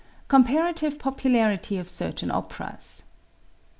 [0.27, 3.03] Comparative Popularity of Certain Operas.